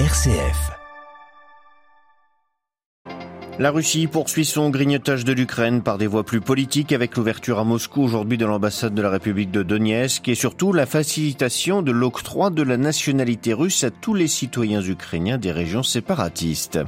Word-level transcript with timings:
RCF. 0.00 0.72
La 3.60 3.70
Russie 3.70 4.08
poursuit 4.08 4.44
son 4.44 4.70
grignotage 4.70 5.24
de 5.24 5.32
l'Ukraine 5.32 5.82
par 5.82 5.98
des 5.98 6.08
voies 6.08 6.24
plus 6.24 6.40
politiques 6.40 6.90
avec 6.90 7.16
l'ouverture 7.16 7.60
à 7.60 7.64
Moscou 7.64 8.02
aujourd'hui 8.02 8.36
de 8.36 8.44
l'ambassade 8.44 8.92
de 8.92 9.02
la 9.02 9.10
République 9.10 9.52
de 9.52 9.62
Donetsk 9.62 10.26
et 10.26 10.34
surtout 10.34 10.72
la 10.72 10.86
facilitation 10.86 11.80
de 11.80 11.92
l'octroi 11.92 12.50
de 12.50 12.64
la 12.64 12.76
nationalité 12.76 13.52
russe 13.52 13.84
à 13.84 13.92
tous 13.92 14.14
les 14.14 14.26
citoyens 14.26 14.82
ukrainiens 14.82 15.38
des 15.38 15.52
régions 15.52 15.84
séparatistes. 15.84 16.80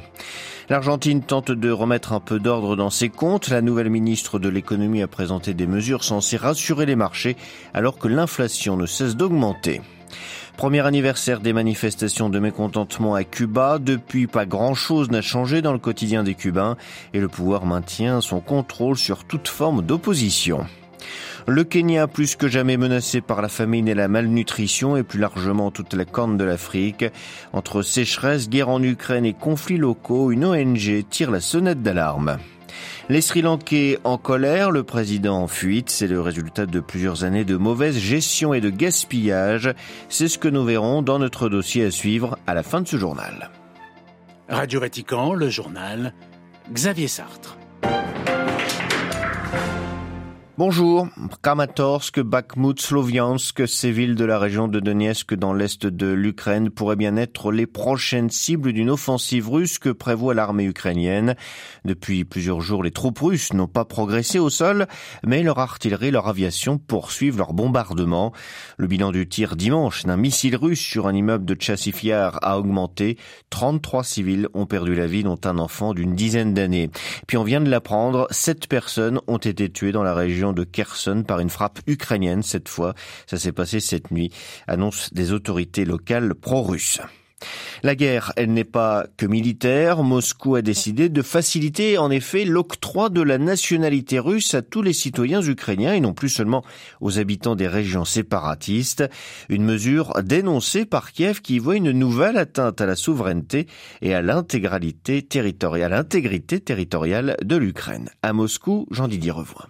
L'Argentine 0.68 1.23
tente 1.23 1.52
de 1.52 1.70
remettre 1.70 2.12
un 2.12 2.18
peu 2.18 2.41
d'ordre 2.41 2.75
dans 2.75 2.91
ses 2.91 3.09
comptes. 3.09 3.50
La 3.50 3.62
nouvelle 3.62 3.88
ministre 3.88 4.41
de 4.41 4.48
l'économie 4.48 5.02
a 5.02 5.07
présenté 5.07 5.54
des 5.54 5.68
mesures 5.68 6.02
censées 6.02 6.38
rassurer 6.38 6.86
les 6.86 6.96
marchés 6.96 7.36
alors 7.73 7.98
que 7.98 8.09
l'inflation 8.09 8.77
ne 8.77 8.86
cesse 8.86 9.14
d'augmenter. 9.14 9.80
Premier 10.57 10.86
anniversaire 10.86 11.41
des 11.41 11.52
manifestations 11.52 12.30
de 12.30 12.39
mécontentement 12.39 13.14
à 13.14 13.25
Cuba. 13.25 13.79
Depuis, 13.79 14.26
pas 14.26 14.46
grand-chose 14.46 15.11
n'a 15.11 15.21
changé 15.21 15.61
dans 15.61 15.75
le 15.75 15.79
quotidien 15.79 16.25
des 16.25 16.35
Cubains 16.35 16.79
et 17.13 17.21
le 17.21 17.29
pouvoir 17.29 17.67
maintient 17.67 18.22
son 18.22 18.40
contrôle 18.40 18.96
sur 18.96 19.25
toute 19.25 19.49
forme 19.49 19.82
d'opposition. 19.82 20.66
Le 21.46 21.63
Kenya, 21.63 22.07
plus 22.07 22.36
que 22.36 22.49
jamais 22.49 22.79
menacé 22.79 23.21
par 23.21 23.43
la 23.43 23.49
famine 23.49 23.86
et 23.86 23.94
la 23.94 24.08
malnutrition, 24.08 24.96
et 24.96 25.03
plus 25.03 25.21
largement 25.21 25.71
toute 25.71 25.93
la 25.93 26.07
corne 26.07 26.39
de 26.39 26.44
l'Afrique. 26.44 27.04
Entre 27.52 27.82
sécheresse, 27.82 28.49
guerre 28.49 28.71
en 28.71 28.82
Ukraine 28.82 29.27
et 29.27 29.35
conflits 29.35 29.77
locaux, 29.77 30.32
une 30.32 30.46
ONG 30.46 31.04
tire 31.11 31.30
la 31.30 31.41
sonnette 31.41 31.82
d'alarme. 31.82 32.38
Les 33.08 33.20
Sri 33.20 33.41
Lankais 33.41 34.00
en 34.02 34.19
colère, 34.19 34.72
le 34.72 34.83
président 34.83 35.41
en 35.41 35.46
fuite, 35.46 35.91
c'est 35.91 36.08
le 36.08 36.20
résultat 36.20 36.66
de 36.66 36.80
plusieurs 36.80 37.22
années 37.22 37.44
de 37.44 37.56
mauvaise 37.56 37.96
gestion 37.96 38.52
et 38.52 38.60
de 38.60 38.69
gaspillage. 38.69 39.72
C'est 40.08 40.27
ce 40.27 40.38
que 40.38 40.48
nous 40.48 40.64
verrons 40.64 41.02
dans 41.02 41.20
notre 41.20 41.48
dossier 41.48 41.84
à 41.84 41.92
suivre 41.92 42.36
à 42.48 42.55
la 42.55 42.64
fin 42.64 42.80
de 42.80 42.88
ce 42.88 42.96
journal. 42.96 43.50
Radio 44.48 44.80
Vatican, 44.80 45.34
le 45.34 45.48
journal, 45.48 46.14
Xavier 46.72 47.06
Sartre. 47.06 47.56
Bonjour. 50.58 51.06
Kramatorsk, 51.42 52.20
Bakhmut, 52.20 52.80
Sloviansk, 52.80 53.68
ces 53.68 53.92
villes 53.92 54.14
de 54.14 54.24
la 54.24 54.38
région 54.38 54.68
de 54.68 54.80
Donetsk 54.80 55.34
dans 55.34 55.52
l'est 55.52 55.84
de 55.84 56.06
l'Ukraine 56.06 56.70
pourraient 56.70 56.96
bien 56.96 57.18
être 57.18 57.52
les 57.52 57.66
prochaines 57.66 58.30
cibles 58.30 58.72
d'une 58.72 58.88
offensive 58.88 59.50
russe 59.50 59.78
que 59.78 59.90
prévoit 59.90 60.32
l'armée 60.32 60.64
ukrainienne. 60.64 61.36
Depuis 61.84 62.24
plusieurs 62.24 62.62
jours, 62.62 62.82
les 62.82 62.90
troupes 62.90 63.18
russes 63.18 63.52
n'ont 63.52 63.66
pas 63.66 63.84
progressé 63.84 64.38
au 64.38 64.48
sol, 64.48 64.86
mais 65.26 65.42
leur 65.42 65.58
artillerie, 65.58 66.10
leur 66.10 66.26
aviation 66.26 66.78
poursuivent 66.78 67.36
leur 67.36 67.52
bombardement. 67.52 68.32
Le 68.78 68.86
bilan 68.86 69.12
du 69.12 69.28
tir 69.28 69.56
dimanche 69.56 70.04
d'un 70.04 70.16
missile 70.16 70.56
russe 70.56 70.80
sur 70.80 71.06
un 71.06 71.14
immeuble 71.14 71.44
de 71.44 71.54
Tchassifiar 71.54 72.38
a 72.41 72.58
augmenté. 72.58 73.18
33 73.50 74.04
civils 74.04 74.48
ont 74.54 74.64
perdu 74.64 74.94
la 74.94 75.06
vie, 75.06 75.22
dont 75.22 75.38
un 75.44 75.58
enfant 75.58 75.92
d'une 75.92 76.14
dizaine 76.14 76.54
d'années. 76.54 76.88
Puis 77.26 77.36
on 77.36 77.44
vient 77.44 77.60
de 77.60 77.68
l'apprendre, 77.68 78.26
sept 78.30 78.68
personnes 78.68 79.20
ont 79.26 79.36
été 79.36 79.70
tuées 79.70 79.92
dans 79.92 80.02
la 80.02 80.14
région 80.14 80.45
de 80.52 80.64
Kherson 80.64 81.25
par 81.27 81.41
une 81.41 81.50
frappe 81.50 81.80
ukrainienne 81.86 82.42
cette 82.42 82.69
fois. 82.69 82.94
Ça 83.27 83.39
s'est 83.39 83.52
passé 83.52 83.80
cette 83.80 84.11
nuit, 84.11 84.33
annonce 84.66 85.12
des 85.12 85.33
autorités 85.33 85.84
locales 85.84 86.34
pro-russes. 86.34 87.00
La 87.83 87.94
guerre, 87.94 88.33
elle 88.36 88.53
n'est 88.53 88.64
pas 88.64 89.06
que 89.16 89.27
militaire. 89.27 90.03
Moscou 90.03 90.55
a 90.55 90.62
décidé 90.62 91.08
de 91.08 91.22
faciliter 91.22 91.98
en 91.98 92.11
effet 92.11 92.44
l'octroi 92.44 93.11
de 93.11 93.20
la 93.20 93.38
nationalité 93.38 94.19
russe 94.19 94.55
à 94.55 94.62
tous 94.62 94.83
les 94.83 94.94
citoyens 94.94 95.42
ukrainiens 95.42 95.94
et 95.94 96.00
non 96.00 96.14
plus 96.14 96.30
seulement 96.30 96.64
aux 97.00 97.19
habitants 97.19 97.55
des 97.55 97.69
régions 97.69 98.05
séparatistes. 98.05 99.05
Une 99.48 99.64
mesure 99.64 100.14
dénoncée 100.22 100.86
par 100.86 101.12
Kiev 101.12 101.42
qui 101.42 101.58
voit 101.58 101.77
une 101.77 101.92
nouvelle 101.92 102.38
atteinte 102.38 102.81
à 102.81 102.86
la 102.86 102.97
souveraineté 102.97 103.66
et 104.00 104.14
à 104.14 104.22
l'intégralité 104.22 105.22
territoriale, 105.22 105.92
l'intégrité 105.92 106.60
territoriale 106.60 107.36
de 107.44 107.56
l'Ukraine. 107.56 108.08
À 108.22 108.33
Moscou, 108.33 108.86
Jean-Didier 108.91 109.32
Revoin. 109.32 109.66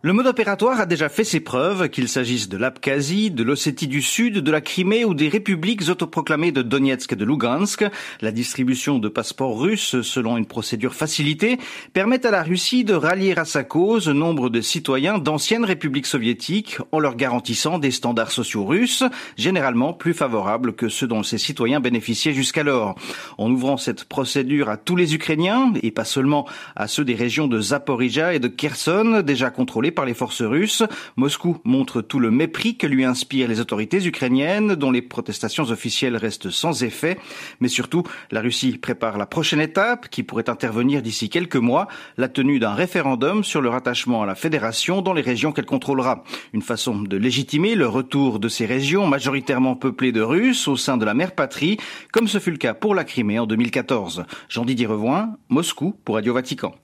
Le 0.00 0.12
mode 0.12 0.28
opératoire 0.28 0.78
a 0.78 0.86
déjà 0.86 1.08
fait 1.08 1.24
ses 1.24 1.40
preuves, 1.40 1.88
qu'il 1.88 2.06
s'agisse 2.06 2.48
de 2.48 2.56
l'Abkhazie, 2.56 3.32
de 3.32 3.42
l'Ossétie 3.42 3.88
du 3.88 4.00
Sud, 4.00 4.38
de 4.38 4.50
la 4.52 4.60
Crimée 4.60 5.04
ou 5.04 5.12
des 5.12 5.28
républiques 5.28 5.88
autoproclamées 5.88 6.52
de 6.52 6.62
Donetsk 6.62 7.14
et 7.14 7.16
de 7.16 7.24
Lugansk. 7.24 7.84
La 8.20 8.30
distribution 8.30 9.00
de 9.00 9.08
passeports 9.08 9.58
russes, 9.58 10.00
selon 10.02 10.36
une 10.36 10.46
procédure 10.46 10.94
facilitée, 10.94 11.58
permet 11.94 12.24
à 12.24 12.30
la 12.30 12.44
Russie 12.44 12.84
de 12.84 12.94
rallier 12.94 13.36
à 13.36 13.44
sa 13.44 13.64
cause 13.64 14.08
nombre 14.08 14.50
de 14.50 14.60
citoyens 14.60 15.18
d'anciennes 15.18 15.64
républiques 15.64 16.06
soviétiques 16.06 16.78
en 16.92 17.00
leur 17.00 17.16
garantissant 17.16 17.80
des 17.80 17.90
standards 17.90 18.30
sociaux 18.30 18.66
russes, 18.66 19.02
généralement 19.36 19.94
plus 19.94 20.14
favorables 20.14 20.74
que 20.74 20.88
ceux 20.88 21.08
dont 21.08 21.24
ces 21.24 21.38
citoyens 21.38 21.80
bénéficiaient 21.80 22.34
jusqu'alors. 22.34 22.94
En 23.36 23.50
ouvrant 23.50 23.76
cette 23.76 24.04
procédure 24.04 24.68
à 24.68 24.76
tous 24.76 24.94
les 24.94 25.16
Ukrainiens, 25.16 25.72
et 25.82 25.90
pas 25.90 26.04
seulement 26.04 26.46
à 26.76 26.86
ceux 26.86 27.04
des 27.04 27.16
régions 27.16 27.48
de 27.48 27.60
Zaporizhia 27.60 28.32
et 28.32 28.38
de 28.38 28.46
Kherson, 28.46 29.24
déjà 29.26 29.50
contrôlées 29.50 29.87
par 29.90 30.04
les 30.04 30.14
forces 30.14 30.42
russes. 30.42 30.82
Moscou 31.16 31.58
montre 31.64 32.00
tout 32.02 32.18
le 32.18 32.30
mépris 32.30 32.76
que 32.76 32.86
lui 32.86 33.04
inspirent 33.04 33.48
les 33.48 33.60
autorités 33.60 34.04
ukrainiennes, 34.06 34.74
dont 34.74 34.90
les 34.90 35.02
protestations 35.02 35.64
officielles 35.64 36.16
restent 36.16 36.50
sans 36.50 36.82
effet. 36.82 37.18
Mais 37.60 37.68
surtout, 37.68 38.02
la 38.30 38.40
Russie 38.40 38.78
prépare 38.78 39.18
la 39.18 39.26
prochaine 39.26 39.60
étape, 39.60 40.08
qui 40.08 40.22
pourrait 40.22 40.50
intervenir 40.50 41.02
d'ici 41.02 41.28
quelques 41.28 41.56
mois, 41.56 41.88
la 42.16 42.28
tenue 42.28 42.58
d'un 42.58 42.74
référendum 42.74 43.44
sur 43.44 43.60
le 43.60 43.68
rattachement 43.68 44.22
à 44.22 44.26
la 44.26 44.34
fédération 44.34 45.02
dans 45.02 45.12
les 45.12 45.22
régions 45.22 45.52
qu'elle 45.52 45.66
contrôlera. 45.66 46.24
Une 46.52 46.62
façon 46.62 47.00
de 47.00 47.16
légitimer 47.16 47.74
le 47.74 47.86
retour 47.86 48.38
de 48.38 48.48
ces 48.48 48.66
régions 48.66 49.06
majoritairement 49.06 49.76
peuplées 49.76 50.12
de 50.12 50.20
Russes 50.20 50.68
au 50.68 50.76
sein 50.76 50.96
de 50.96 51.04
la 51.04 51.14
mère 51.14 51.34
patrie, 51.34 51.78
comme 52.12 52.28
ce 52.28 52.38
fut 52.38 52.50
le 52.50 52.56
cas 52.56 52.74
pour 52.74 52.94
la 52.94 53.04
Crimée 53.04 53.38
en 53.38 53.46
2014. 53.46 54.24
Jean-Didier 54.48 54.86
Revoin, 54.86 55.36
Moscou 55.48 55.94
pour 56.04 56.16
Radio 56.16 56.34
Vatican. 56.34 56.74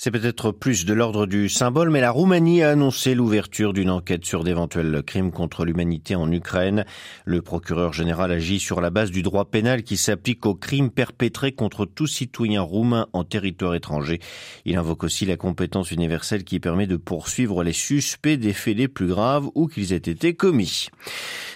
C'est 0.00 0.12
peut-être 0.12 0.52
plus 0.52 0.84
de 0.84 0.94
l'ordre 0.94 1.26
du 1.26 1.48
symbole, 1.48 1.90
mais 1.90 2.00
la 2.00 2.12
Roumanie 2.12 2.62
a 2.62 2.70
annoncé 2.70 3.16
l'ouverture 3.16 3.72
d'une 3.72 3.90
enquête 3.90 4.24
sur 4.24 4.44
d'éventuels 4.44 5.02
crimes 5.04 5.32
contre 5.32 5.64
l'humanité 5.64 6.14
en 6.14 6.30
Ukraine. 6.30 6.84
Le 7.24 7.42
procureur 7.42 7.92
général 7.92 8.30
agit 8.30 8.60
sur 8.60 8.80
la 8.80 8.90
base 8.90 9.10
du 9.10 9.22
droit 9.22 9.46
pénal 9.46 9.82
qui 9.82 9.96
s'applique 9.96 10.46
aux 10.46 10.54
crimes 10.54 10.92
perpétrés 10.92 11.50
contre 11.50 11.84
tout 11.84 12.06
citoyen 12.06 12.62
roumain 12.62 13.08
en 13.12 13.24
territoire 13.24 13.74
étranger. 13.74 14.20
Il 14.64 14.76
invoque 14.76 15.02
aussi 15.02 15.26
la 15.26 15.36
compétence 15.36 15.90
universelle 15.90 16.44
qui 16.44 16.60
permet 16.60 16.86
de 16.86 16.96
poursuivre 16.96 17.64
les 17.64 17.72
suspects 17.72 18.38
des 18.38 18.52
faits 18.52 18.76
les 18.76 18.86
plus 18.86 19.08
graves 19.08 19.48
ou 19.56 19.66
qu'ils 19.66 19.92
aient 19.92 19.96
été 19.96 20.32
commis. 20.32 20.90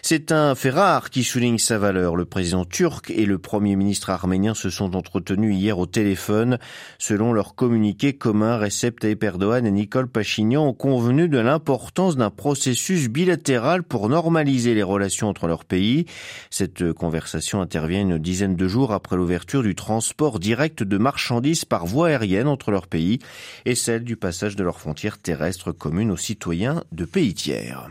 C'est 0.03 0.33
un 0.33 0.57
fait 0.57 0.71
rare 0.71 1.11
qui 1.11 1.23
souligne 1.23 1.59
sa 1.59 1.79
valeur. 1.79 2.17
Le 2.17 2.25
président 2.25 2.65
turc 2.65 3.09
et 3.11 3.25
le 3.25 3.39
premier 3.39 3.77
ministre 3.77 4.11
arménien 4.11 4.53
se 4.53 4.69
sont 4.69 4.97
entretenus 4.97 5.55
hier 5.55 5.79
au 5.79 5.87
téléphone. 5.87 6.59
Selon 6.99 7.33
leur 7.33 7.55
communiqué 7.55 8.15
commun, 8.33 8.57
Recep 8.57 8.99
Tayyip 8.99 9.23
Erdogan 9.25 9.67
et 9.67 9.71
Nicole 9.71 10.09
Pachignan 10.09 10.67
ont 10.67 10.73
convenu 10.73 11.29
de 11.29 11.37
l'importance 11.37 12.17
d'un 12.17 12.31
processus 12.31 13.11
bilatéral 13.11 13.83
pour 13.83 14.09
normaliser 14.09 14.73
les 14.73 14.83
relations 14.83 15.29
entre 15.29 15.49
leurs 15.49 15.67
pays. 15.67 16.07
Cette 16.49 16.95
conversation 16.95 17.61
intervient 17.61 18.01
une 18.01 18.17
dizaine 18.17 18.57
de 18.57 18.69
jours 18.69 18.95
après 18.95 19.17
l'ouverture 19.17 19.63
du 19.63 19.75
transport 19.75 20.39
direct 20.39 20.83
de 20.83 20.97
marchandises 20.97 21.67
par 21.67 21.85
voie 21.85 22.09
aérienne 22.09 22.49
entre 22.49 22.71
leurs 22.71 22.87
pays 22.87 23.19
et 23.67 23.75
celle 23.75 24.03
du 24.03 24.17
passage 24.17 24.57
de 24.57 24.65
leurs 24.65 24.81
frontières 24.81 25.19
terrestres 25.19 25.71
communes 25.71 26.11
aux 26.11 26.17
citoyens 26.17 26.85
de 26.91 27.05
pays 27.05 27.35
tiers. 27.35 27.91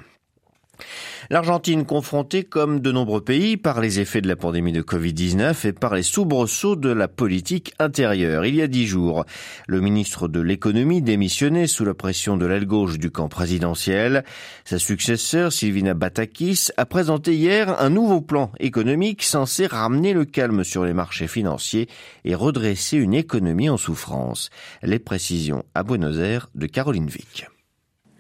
L'Argentine 1.30 1.86
confrontée, 1.86 2.44
comme 2.44 2.80
de 2.80 2.92
nombreux 2.92 3.22
pays, 3.22 3.58
par 3.58 3.80
les 3.80 4.00
effets 4.00 4.22
de 4.22 4.28
la 4.28 4.36
pandémie 4.36 4.72
de 4.72 4.82
Covid-19 4.82 5.68
et 5.68 5.74
par 5.74 5.96
les 5.96 6.04
soubresauts 6.04 6.76
de 6.76 6.90
la 6.90 7.08
politique 7.08 7.74
intérieure. 7.80 8.46
Il 8.46 8.56
y 8.56 8.62
a 8.62 8.68
dix 8.68 8.88
jours, 8.88 9.26
le 9.68 9.82
ministre 9.82 10.28
de 10.28 10.42
l'économie 10.42 11.02
démissionnait 11.02 11.68
sous 11.68 11.86
la 11.86 11.94
pression 11.94 12.38
de 12.38 12.46
l'aile 12.46 12.66
gauche 12.66 13.00
du 13.00 13.12
camp 13.12 13.30
présidentiel. 13.30 14.24
Sa 14.66 14.80
successeur, 14.80 15.54
Silvina 15.54 15.94
Batakis, 15.94 16.70
a 16.78 16.86
présenté 16.86 17.36
hier 17.36 17.80
un 17.80 17.90
nouveau 17.90 18.22
plan 18.22 18.52
économique 18.60 19.24
censé 19.24 19.68
ramener 19.68 20.14
le 20.14 20.26
calme 20.26 20.64
sur 20.64 20.84
les 20.84 20.94
marchés 20.94 21.28
financiers 21.28 21.88
et 22.26 22.36
redresser 22.36 22.98
une 22.98 23.14
économie 23.14 23.70
en 23.70 23.78
souffrance. 23.78 24.50
Les 24.84 25.00
précisions 25.00 25.64
à 25.76 25.84
Buenos 25.84 26.18
Aires 26.18 26.50
de 26.56 26.68
Caroline 26.68 27.08
Vic. 27.08 27.51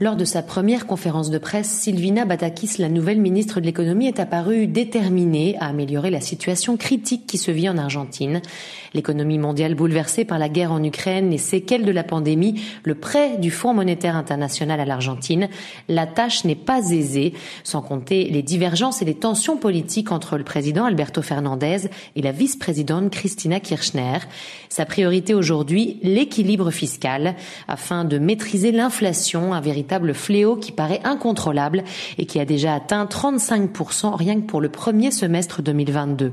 Lors 0.01 0.15
de 0.15 0.25
sa 0.25 0.41
première 0.41 0.87
conférence 0.87 1.29
de 1.29 1.37
presse, 1.37 1.69
Sylvina 1.69 2.25
Batakis, 2.25 2.79
la 2.79 2.89
nouvelle 2.89 3.21
ministre 3.21 3.59
de 3.59 3.67
l'économie, 3.67 4.07
est 4.07 4.19
apparue 4.19 4.65
déterminée 4.65 5.55
à 5.59 5.67
améliorer 5.67 6.09
la 6.09 6.21
situation 6.21 6.75
critique 6.75 7.27
qui 7.27 7.37
se 7.37 7.51
vit 7.51 7.69
en 7.69 7.77
Argentine. 7.77 8.41
L'économie 8.95 9.37
mondiale 9.37 9.75
bouleversée 9.75 10.25
par 10.25 10.39
la 10.39 10.49
guerre 10.49 10.71
en 10.71 10.83
Ukraine, 10.83 11.29
les 11.29 11.37
séquelles 11.37 11.85
de 11.85 11.91
la 11.91 12.03
pandémie, 12.03 12.63
le 12.83 12.95
prêt 12.95 13.37
du 13.37 13.51
Fonds 13.51 13.75
monétaire 13.75 14.15
international 14.15 14.79
à 14.79 14.85
l'Argentine, 14.85 15.49
la 15.87 16.07
tâche 16.07 16.45
n'est 16.45 16.55
pas 16.55 16.89
aisée, 16.89 17.33
sans 17.63 17.83
compter 17.83 18.23
les 18.23 18.41
divergences 18.41 19.03
et 19.03 19.05
les 19.05 19.13
tensions 19.13 19.57
politiques 19.57 20.11
entre 20.11 20.35
le 20.35 20.43
président 20.43 20.85
Alberto 20.85 21.21
Fernandez 21.21 21.91
et 22.15 22.23
la 22.23 22.31
vice-présidente 22.31 23.11
Christina 23.11 23.59
Kirchner. 23.59 24.17
Sa 24.67 24.87
priorité 24.87 25.35
aujourd'hui, 25.35 25.99
l'équilibre 26.01 26.71
fiscal, 26.71 27.35
afin 27.67 28.03
de 28.03 28.17
maîtriser 28.17 28.71
l'inflation, 28.71 29.53
un 29.53 29.61
véritable 29.61 29.90
véritable 29.91 30.13
fléau 30.13 30.55
qui 30.55 30.71
paraît 30.71 31.01
incontrôlable 31.03 31.83
et 32.17 32.25
qui 32.25 32.39
a 32.39 32.45
déjà 32.45 32.75
atteint 32.75 33.03
35% 33.03 34.15
rien 34.15 34.35
que 34.35 34.45
pour 34.45 34.61
le 34.61 34.69
premier 34.69 35.11
semestre 35.11 35.61
2022. 35.61 36.31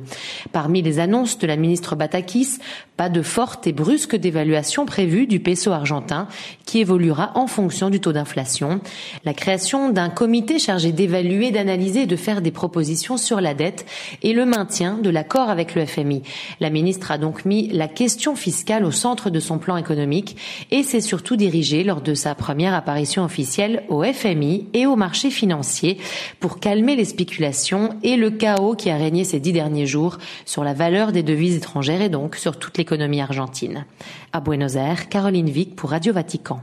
Parmi 0.52 0.80
les 0.80 1.00
annonces 1.00 1.38
de 1.38 1.46
la 1.48 1.56
ministre 1.56 1.96
Batakis, 1.96 2.58
pas 2.96 3.08
de 3.08 3.22
forte 3.22 3.66
et 3.66 3.72
brusque 3.72 4.14
dévaluation 4.14 4.86
prévue 4.86 5.26
du 5.26 5.40
peso 5.40 5.72
argentin 5.72 6.28
qui 6.66 6.78
évoluera 6.78 7.32
en 7.34 7.48
fonction 7.48 7.90
du 7.90 8.00
taux 8.00 8.12
d'inflation. 8.12 8.80
La 9.24 9.34
création 9.34 9.90
d'un 9.90 10.08
comité 10.08 10.60
chargé 10.60 10.92
d'évaluer, 10.92 11.50
d'analyser 11.50 12.02
et 12.02 12.06
de 12.06 12.16
faire 12.16 12.42
des 12.42 12.52
propositions 12.52 13.16
sur 13.16 13.40
la 13.40 13.54
dette 13.54 13.86
et 14.22 14.32
le 14.34 14.46
maintien 14.46 14.98
de 14.98 15.10
l'accord 15.10 15.50
avec 15.50 15.74
le 15.74 15.84
FMI. 15.84 16.22
La 16.60 16.70
ministre 16.70 17.10
a 17.10 17.18
donc 17.18 17.44
mis 17.44 17.68
la 17.68 17.88
question 17.88 18.36
fiscale 18.36 18.84
au 18.84 18.92
centre 18.92 19.30
de 19.30 19.40
son 19.40 19.58
plan 19.58 19.76
économique 19.76 20.36
et 20.70 20.84
s'est 20.84 21.00
surtout 21.00 21.34
dirigée 21.34 21.82
lors 21.82 22.02
de 22.02 22.14
sa 22.14 22.36
première 22.36 22.74
apparition 22.74 23.24
officielle 23.24 23.47
au 23.88 24.02
FMI 24.02 24.66
et 24.74 24.86
au 24.86 24.96
marché 24.96 25.30
financier 25.30 25.98
pour 26.40 26.60
calmer 26.60 26.96
les 26.96 27.04
spéculations 27.04 27.90
et 28.02 28.16
le 28.16 28.30
chaos 28.30 28.74
qui 28.74 28.90
a 28.90 28.96
régné 28.96 29.24
ces 29.24 29.40
dix 29.40 29.52
derniers 29.52 29.86
jours 29.86 30.18
sur 30.44 30.64
la 30.64 30.74
valeur 30.74 31.12
des 31.12 31.22
devises 31.22 31.56
étrangères 31.56 32.02
et 32.02 32.08
donc 32.08 32.36
sur 32.36 32.58
toute 32.58 32.78
l'économie 32.78 33.20
argentine. 33.20 33.86
À 34.32 34.40
Buenos 34.40 34.76
Aires, 34.76 35.08
Caroline 35.08 35.50
Vic 35.50 35.74
pour 35.76 35.90
Radio 35.90 36.12
Vatican. 36.12 36.60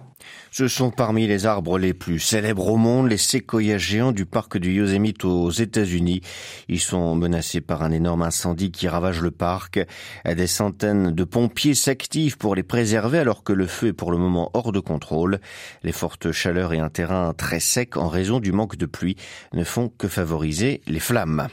Ce 0.51 0.68
sont 0.68 0.92
parmi 0.92 1.27
les 1.27 1.45
arbres 1.45 1.77
les 1.77 1.94
plus 1.94 2.19
célèbres 2.19 2.68
au 2.68 2.77
monde, 2.77 3.10
les 3.10 3.18
séquoias 3.18 3.77
géants 3.77 4.12
du 4.12 4.25
parc 4.25 4.57
du 4.57 4.74
Yosemite 4.74 5.25
aux 5.25 5.50
États-Unis. 5.50 6.22
Ils 6.69 6.80
sont 6.80 7.16
menacés 7.16 7.62
par 7.62 7.83
un 7.83 7.92
énorme 7.92 8.22
incendie 8.22 8.72
qui 8.72 8.88
ravage 8.88 9.22
le 9.22 9.31
parc. 9.31 9.80
Des 10.25 10.48
centaines 10.48 11.12
de 11.12 11.24
pompiers 11.24 11.75
s'activent 11.75 12.38
pour 12.38 12.56
les 12.56 12.63
préserver 12.63 13.19
alors 13.19 13.44
que 13.44 13.54
le 13.54 13.68
feu 13.68 13.88
est 13.88 13.94
pour 13.94 14.12
le 14.12 14.18
moment 14.18 14.51
hors 14.54 14.72
de 14.72 14.80
contrôle. 14.80 15.39
Les 15.83 15.92
fortes 15.92 16.31
chaleurs 16.31 16.74
et 16.74 16.80
un 16.80 16.89
terrain 16.89 17.33
très 17.33 17.60
sec 17.60 17.98
en 17.98 18.07
raison 18.07 18.39
du 18.39 18.51
manque 18.51 18.77
de 18.77 18.86
pluie 18.86 19.18
ne 19.54 19.63
font 19.63 19.89
que 19.89 20.07
favoriser 20.07 20.81
les 20.88 21.00
flammes. 21.00 21.50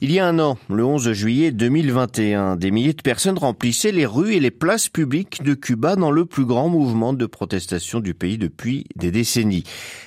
Il 0.00 0.10
y 0.10 0.18
a 0.18 0.26
un 0.26 0.38
an, 0.38 0.58
le 0.68 0.84
11 0.84 1.12
juillet 1.12 1.52
2021, 1.52 2.56
des 2.56 2.70
milliers 2.70 2.92
de 2.92 3.02
personnes 3.02 3.38
remplissaient 3.38 3.92
les 3.92 4.06
rues 4.06 4.34
et 4.34 4.40
les 4.40 4.50
places 4.50 4.88
publiques 4.88 5.42
de 5.42 5.54
Cuba 5.54 5.96
dans 5.96 6.10
le 6.10 6.26
plus 6.26 6.44
grand 6.44 6.68
mouvement 6.68 7.12
de 7.12 7.26
protestation 7.26 8.00
du 8.00 8.14
pays 8.14 8.38
depuis 8.38 8.86
des 8.96 9.10
décennies. 9.10 9.64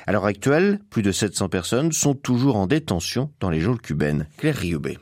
À 0.08 0.12
l'heure 0.12 0.26
actuelle, 0.26 0.80
plus 0.90 1.02
de 1.02 1.12
700 1.12 1.50
personnes 1.50 1.92
sont 1.92 2.14
toujours 2.14 2.58
en 2.58 2.68
détention 2.68 3.32
dans 3.40 3.50
les 3.50 3.62
geôles 3.62 3.82
cubaines. 3.82 4.28
Claire 4.38 4.58
Riobé. 4.58 4.98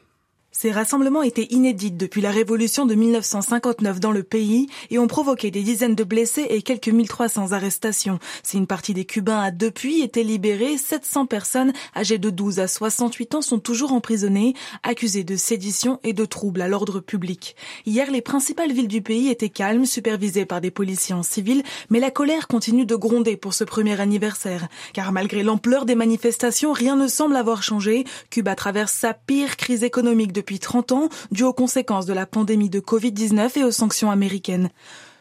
Ces 0.56 0.72
rassemblements 0.72 1.24
étaient 1.24 1.48
inédits 1.50 1.92
depuis 1.92 2.22
la 2.22 2.30
révolution 2.30 2.86
de 2.86 2.94
1959 2.94 4.00
dans 4.00 4.12
le 4.12 4.22
pays 4.22 4.68
et 4.92 5.00
ont 5.00 5.08
provoqué 5.08 5.50
des 5.50 5.64
dizaines 5.64 5.96
de 5.96 6.04
blessés 6.04 6.46
et 6.48 6.62
quelques 6.62 6.90
1300 6.90 7.54
arrestations. 7.54 8.20
Si 8.44 8.58
une 8.58 8.68
partie 8.68 8.94
des 8.94 9.04
Cubains 9.04 9.42
a 9.42 9.50
depuis 9.50 10.02
été 10.02 10.24
libérée, 10.24 10.78
700 10.78 11.26
personnes 11.26 11.74
âgées 11.96 12.20
de 12.20 12.30
12 12.30 12.60
à 12.60 12.68
68 12.68 13.36
ans 13.36 13.42
sont 13.42 13.58
toujours 13.58 13.94
emprisonnées, 13.94 14.54
accusées 14.84 15.24
de 15.24 15.36
sédition 15.36 16.00
et 16.04 16.14
de 16.14 16.24
troubles 16.24 16.62
à 16.62 16.68
l'ordre 16.68 17.00
public. 17.00 17.56
Hier, 17.88 18.12
les 18.12 18.22
principales 18.22 18.72
villes 18.72 18.88
du 18.88 19.02
pays 19.02 19.30
étaient 19.30 19.50
calmes, 19.50 19.88
supervisées 19.88 20.46
par 20.46 20.62
des 20.62 20.72
policiers 20.72 21.16
en 21.16 21.24
civil, 21.24 21.64
mais 21.90 22.00
la 22.00 22.12
colère 22.12 22.48
continue 22.48 22.86
de 22.86 22.96
gronder 22.96 23.38
pour 23.38 23.56
ce 23.56 23.64
premier 23.64 24.00
anniversaire. 24.00 24.68
Car 24.94 25.12
malgré 25.12 25.42
l'ampleur 25.42 25.86
des 25.86 25.96
manifestations, 25.96 26.74
rien 26.74 26.96
ne 26.96 27.08
semble 27.08 27.36
avoir 27.36 27.64
changé. 27.64 28.06
Cuba 28.30 28.54
traverse 28.56 28.94
sa 28.94 29.16
pire 29.16 29.58
crise 29.58 29.84
économique 29.84 30.32
de 30.32 30.43
depuis 30.44 30.60
30 30.60 30.92
ans, 30.92 31.10
dû 31.32 31.44
aux 31.44 31.54
conséquences 31.54 32.06
de 32.06 32.12
la 32.12 32.26
pandémie 32.26 32.70
de 32.70 32.82
Covid-19 32.82 33.60
et 33.60 33.64
aux 33.64 33.72
sanctions 33.72 34.12
américaines. 34.12 34.70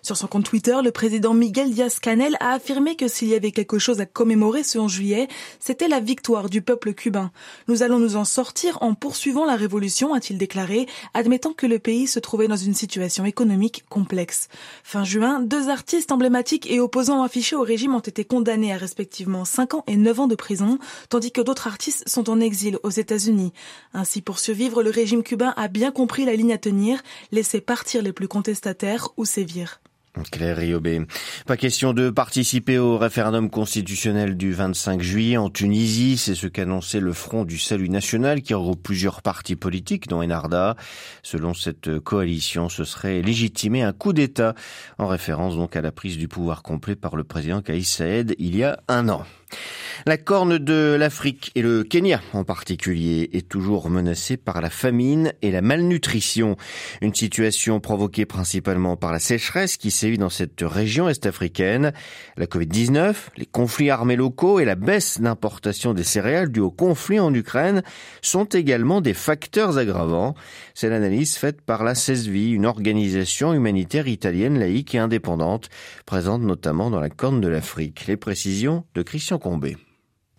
Sur 0.05 0.17
son 0.17 0.27
compte 0.27 0.47
Twitter, 0.47 0.77
le 0.83 0.91
président 0.91 1.33
Miguel 1.33 1.71
Diaz-Canel 1.71 2.37
a 2.41 2.55
affirmé 2.55 2.97
que 2.97 3.07
s'il 3.07 3.29
y 3.29 3.37
avait 3.37 3.53
quelque 3.53 3.79
chose 3.79 4.01
à 4.01 4.05
commémorer 4.05 4.65
ce 4.65 4.77
11 4.77 4.91
juillet, 4.91 5.29
c'était 5.61 5.87
la 5.87 6.01
victoire 6.01 6.51
du 6.51 6.61
peuple 6.61 6.93
cubain. 6.93 7.31
Nous 7.69 7.85
allons 7.85 8.01
nous 8.01 8.17
en 8.17 8.25
sortir 8.25 8.79
en 8.81 8.95
poursuivant 8.95 9.45
la 9.45 9.55
révolution, 9.55 10.13
a-t-il 10.13 10.39
déclaré, 10.39 10.89
admettant 11.15 11.53
que 11.53 11.69
le 11.69 11.79
pays 11.79 12.09
se 12.09 12.19
trouvait 12.19 12.49
dans 12.49 12.57
une 12.57 12.75
situation 12.75 13.25
économique 13.25 13.85
complexe. 13.89 14.49
Fin 14.83 15.05
juin, 15.05 15.39
deux 15.39 15.69
artistes 15.69 16.11
emblématiques 16.11 16.69
et 16.69 16.81
opposants 16.81 17.23
affichés 17.23 17.55
au 17.55 17.63
régime 17.63 17.95
ont 17.95 18.01
été 18.01 18.25
condamnés 18.25 18.73
à 18.73 18.79
respectivement 18.79 19.45
5 19.45 19.75
ans 19.75 19.85
et 19.87 19.97
9 19.97 20.19
ans 20.19 20.27
de 20.27 20.35
prison, 20.35 20.81
tandis 21.11 21.31
que 21.31 21.43
d'autres 21.43 21.69
artistes 21.69 22.09
sont 22.09 22.29
en 22.29 22.41
exil 22.41 22.77
aux 22.83 22.91
États-Unis. 22.91 23.53
Ainsi, 23.95 24.21
pour 24.21 24.41
survivre, 24.41 24.83
le 24.83 24.91
régime 24.91 25.23
cubain 25.23 25.55
a 25.57 25.69
bien 25.69 25.93
compris 25.93 26.25
la 26.25 26.35
ligne 26.35 26.53
à 26.53 26.59
tenir, 26.59 27.01
laisser 27.31 27.61
partir 27.61 28.03
les 28.03 28.13
plus 28.13 28.27
contestataires 28.27 29.11
ou 29.17 29.25
sévir. 29.25 29.79
Claire 30.31 30.59
Riobé. 30.59 31.07
Pas 31.47 31.57
question 31.57 31.95
de 31.95 32.11
participer 32.11 32.79
au 32.79 32.99
référendum 32.99 33.49
constitutionnel 33.49 34.37
du 34.37 34.53
25 34.53 35.01
juillet 35.01 35.37
en 35.37 35.49
Tunisie. 35.49 36.19
C'est 36.19 36.35
ce 36.35 36.47
qu'annonçait 36.47 37.01
le 37.01 37.13
Front 37.13 37.45
du 37.45 37.59
Salut 37.59 37.89
National 37.89 38.43
qui 38.43 38.53
regroupe 38.55 38.83
plusieurs 38.83 39.23
partis 39.23 39.57
politiques, 39.57 40.09
dont 40.09 40.23
Enarda. 40.23 40.77
Selon 41.23 41.55
cette 41.55 41.99
coalition, 42.01 42.69
ce 42.69 42.85
serait 42.85 43.23
légitimer 43.23 43.83
un 43.83 43.93
coup 43.93 44.13
d'État 44.13 44.55
en 44.99 45.07
référence 45.07 45.57
donc 45.57 45.77
à 45.77 45.81
la 45.81 45.93
prise 45.93 46.19
du 46.19 46.29
pouvoir 46.29 46.63
complet 46.63 46.95
par 46.95 47.17
le 47.17 47.25
président 47.25 47.63
Kaïs 47.63 47.89
Saed 47.89 48.35
il 48.39 48.57
y 48.57 48.65
a 48.65 48.81
un 48.89 49.09
an. 49.09 49.25
La 50.05 50.17
corne 50.17 50.59
de 50.59 50.97
l'Afrique 50.99 51.53
et 51.55 51.63
le 51.63 51.85
Kenya 51.85 52.21
en 52.33 52.43
particulier 52.43 53.31
est 53.35 53.49
toujours 53.49 53.89
menacée 53.89 54.37
par 54.37 54.61
la 54.61 54.71
famine 54.71 55.33
et 55.43 55.53
la 55.53 55.63
malnutrition. 55.63 56.57
Une 57.03 57.15
situation 57.15 57.79
provoquée 57.79 58.27
principalement 58.27 58.97
par 58.97 59.13
la 59.13 59.21
sécheresse 59.21 59.77
qui 59.77 59.93
sévit 59.93 60.19
dans 60.19 60.29
cette 60.29 60.61
région 60.63 61.09
est-africaine. 61.09 61.93
La 62.37 62.47
Covid-19, 62.47 63.15
les 63.37 63.47
conflits 63.47 63.91
armés 63.91 64.17
locaux 64.17 64.59
et 64.59 64.65
la 64.65 64.75
baisse 64.75 65.21
d'importation 65.21 65.95
des 65.95 66.03
céréales 66.03 66.51
due 66.51 66.61
au 66.61 66.73
conflit 66.73 67.21
en 67.21 67.33
Ukraine 67.33 67.83
sont 68.23 68.47
également 68.47 69.01
des 69.01 69.15
facteurs 69.15 69.79
aggravants. 69.79 70.35
C'est 70.75 70.89
l'analyse 70.89 71.37
faite 71.37 71.61
par 71.61 71.85
la 71.85 71.95
CESVI, 71.95 72.51
une 72.51 72.67
organisation 72.67 73.55
humanitaire 73.55 74.09
italienne 74.09 74.59
laïque 74.59 74.97
et 74.97 74.99
indépendante, 74.99 75.69
présente 76.07 76.43
notamment 76.43 76.91
dans 76.91 77.01
la 77.01 77.11
corne 77.11 77.41
de 77.41 77.49
l'Afrique. 77.49 78.07
Les 78.09 78.17
précisions 78.17 78.85
de 78.95 79.03
Christian 79.03 79.39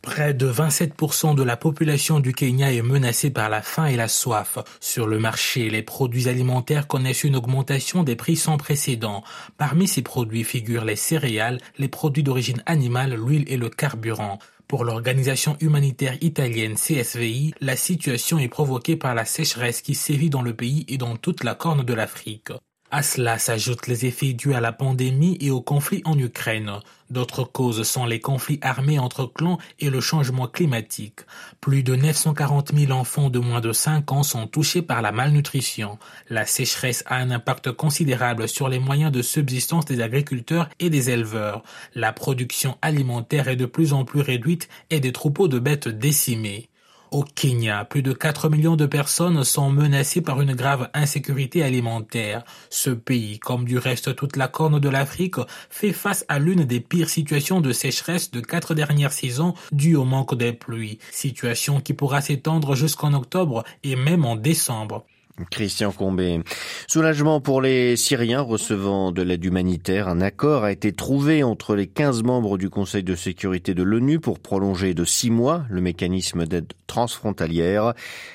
Près 0.03 0.33
de 0.33 0.51
27% 0.51 1.33
de 1.33 1.43
la 1.43 1.55
population 1.55 2.19
du 2.19 2.33
Kenya 2.33 2.73
est 2.73 2.81
menacée 2.81 3.29
par 3.29 3.49
la 3.49 3.61
faim 3.61 3.85
et 3.85 3.95
la 3.95 4.09
soif. 4.09 4.57
Sur 4.81 5.07
le 5.07 5.17
marché, 5.17 5.69
les 5.69 5.81
produits 5.81 6.27
alimentaires 6.27 6.87
connaissent 6.87 7.23
une 7.23 7.37
augmentation 7.37 8.03
des 8.03 8.17
prix 8.17 8.35
sans 8.35 8.57
précédent. 8.57 9.23
Parmi 9.57 9.87
ces 9.87 10.01
produits 10.01 10.43
figurent 10.43 10.83
les 10.83 10.97
céréales, 10.97 11.59
les 11.77 11.87
produits 11.87 12.21
d'origine 12.21 12.61
animale, 12.65 13.15
l'huile 13.15 13.45
et 13.47 13.55
le 13.55 13.69
carburant. 13.69 14.39
Pour 14.67 14.83
l'organisation 14.83 15.55
humanitaire 15.61 16.17
italienne 16.19 16.75
CSVI, 16.75 17.53
la 17.61 17.77
situation 17.77 18.39
est 18.39 18.49
provoquée 18.49 18.97
par 18.97 19.15
la 19.15 19.23
sécheresse 19.23 19.81
qui 19.81 19.95
sévit 19.95 20.29
dans 20.29 20.41
le 20.41 20.53
pays 20.53 20.83
et 20.89 20.97
dans 20.97 21.15
toute 21.15 21.45
la 21.45 21.55
corne 21.55 21.83
de 21.83 21.93
l'Afrique. 21.93 22.51
À 22.95 23.01
cela 23.01 23.39
s'ajoutent 23.39 23.87
les 23.87 24.05
effets 24.05 24.33
dus 24.33 24.53
à 24.53 24.61
la 24.61 24.71
pandémie 24.71 25.35
et 25.41 25.49
au 25.49 25.61
conflit 25.61 26.03
en 26.05 26.15
Ukraine. 26.15 26.73
D'autres 27.09 27.43
causes 27.43 27.81
sont 27.81 28.05
les 28.05 28.19
conflits 28.19 28.59
armés 28.61 28.99
entre 28.99 29.25
clans 29.25 29.57
et 29.79 29.89
le 29.89 29.99
changement 29.99 30.45
climatique. 30.45 31.21
Plus 31.59 31.81
de 31.81 31.95
940 31.95 32.71
000 32.71 32.91
enfants 32.91 33.31
de 33.31 33.39
moins 33.39 33.61
de 33.61 33.73
5 33.73 34.11
ans 34.11 34.21
sont 34.21 34.45
touchés 34.45 34.83
par 34.83 35.01
la 35.01 35.11
malnutrition. 35.11 35.97
La 36.29 36.45
sécheresse 36.45 37.03
a 37.07 37.15
un 37.15 37.31
impact 37.31 37.71
considérable 37.71 38.47
sur 38.47 38.69
les 38.69 38.77
moyens 38.77 39.11
de 39.11 39.23
subsistance 39.23 39.85
des 39.85 39.99
agriculteurs 39.99 40.69
et 40.79 40.91
des 40.91 41.09
éleveurs. 41.09 41.63
La 41.95 42.13
production 42.13 42.77
alimentaire 42.83 43.47
est 43.47 43.55
de 43.55 43.65
plus 43.65 43.93
en 43.93 44.05
plus 44.05 44.21
réduite 44.21 44.69
et 44.91 44.99
des 44.99 45.13
troupeaux 45.13 45.47
de 45.47 45.57
bêtes 45.57 45.87
décimés. 45.87 46.69
Au 47.13 47.23
Kenya, 47.23 47.85
plus 47.85 48.01
de 48.01 48.11
4 48.11 48.49
millions 48.49 48.75
de 48.75 48.87
personnes 48.87 49.43
sont 49.43 49.69
menacées 49.69 50.21
par 50.21 50.41
une 50.41 50.55
grave 50.55 50.89
insécurité 50.95 51.61
alimentaire. 51.61 52.43
Ce 52.71 52.89
pays, 52.89 53.37
comme 53.37 53.65
du 53.65 53.77
reste 53.77 54.15
toute 54.15 54.35
la 54.35 54.47
corne 54.47 54.79
de 54.79 54.89
l'Afrique, 54.89 55.35
fait 55.69 55.93
face 55.93 56.25
à 56.27 56.39
l'une 56.39 56.65
des 56.65 56.79
pires 56.79 57.11
situations 57.11 57.61
de 57.61 57.71
sécheresse 57.71 58.31
de 58.31 58.39
quatre 58.39 58.73
dernières 58.73 59.13
saisons 59.13 59.53
dues 59.71 59.95
au 59.95 60.05
manque 60.05 60.33
des 60.33 60.53
pluies, 60.53 60.97
situation 61.11 61.81
qui 61.81 61.93
pourra 61.93 62.19
s'étendre 62.19 62.73
jusqu'en 62.73 63.13
octobre 63.13 63.63
et 63.83 63.95
même 63.95 64.25
en 64.25 64.35
décembre. 64.35 65.05
Christian 65.49 65.91
Combé. 65.91 66.41
Soulagement 66.87 67.41
pour 67.41 67.61
les 67.61 67.95
Syriens 67.95 68.41
recevant 68.41 69.11
de 69.11 69.23
l'aide 69.23 69.43
humanitaire. 69.43 70.07
Un 70.07 70.21
accord 70.21 70.63
a 70.63 70.71
été 70.71 70.91
trouvé 70.91 71.43
entre 71.43 71.75
les 71.75 71.87
15 71.87 72.21
membres 72.21 72.59
du 72.59 72.69
Conseil 72.69 73.03
de 73.03 73.15
sécurité 73.15 73.73
de 73.73 73.81
l'ONU 73.81 74.19
pour 74.19 74.39
prolonger 74.39 74.93
de 74.93 75.03
six 75.03 75.31
mois 75.31 75.65
le 75.69 75.81
mécanisme 75.81 76.45
d'aide 76.45 76.73
transfrontalière. 76.85 77.93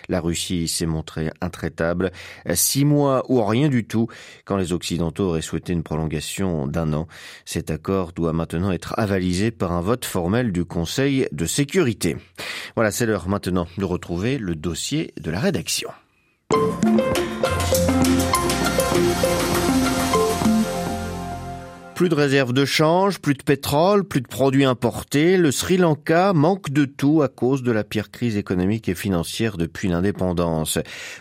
La 0.08 0.20
Russie 0.20 0.66
s'est 0.66 0.86
montrée 0.86 1.30
intraitable. 1.40 2.10
Six 2.52 2.84
mois 2.84 3.24
ou 3.28 3.44
rien 3.44 3.68
du 3.68 3.84
tout 3.84 4.08
quand 4.44 4.56
les 4.56 4.72
Occidentaux 4.72 5.28
auraient 5.28 5.40
souhaité 5.40 5.72
une 5.72 5.84
prolongation 5.84 6.66
d'un 6.66 6.92
an. 6.92 7.06
Cet 7.44 7.70
accord 7.70 8.12
doit 8.12 8.32
maintenant 8.32 8.72
être 8.72 8.94
avalisé 8.98 9.52
par 9.52 9.70
un 9.70 9.82
vote 9.82 10.04
formel 10.04 10.50
du 10.50 10.64
Conseil 10.64 11.28
de 11.30 11.46
sécurité. 11.46 12.16
Voilà, 12.74 12.90
c'est 12.90 13.06
l'heure 13.06 13.28
maintenant 13.28 13.68
de 13.78 13.84
retrouver 13.84 14.38
le 14.38 14.56
dossier 14.56 15.12
de 15.20 15.30
la 15.30 15.38
rédaction. 15.38 15.90
Plus 21.98 22.08
de 22.08 22.14
réserves 22.14 22.52
de 22.52 22.64
change, 22.64 23.18
plus 23.18 23.34
de 23.34 23.42
pétrole, 23.42 24.04
plus 24.04 24.20
de 24.20 24.28
produits 24.28 24.64
importés. 24.64 25.36
Le 25.36 25.50
Sri 25.50 25.78
Lanka 25.78 26.32
manque 26.32 26.70
de 26.70 26.84
tout 26.84 27.22
à 27.22 27.28
cause 27.28 27.64
de 27.64 27.72
la 27.72 27.82
pire 27.82 28.12
crise 28.12 28.36
économique 28.36 28.88
et 28.88 28.94
financière 28.94 29.56
depuis 29.56 29.88
l'indépendance. 29.88 30.78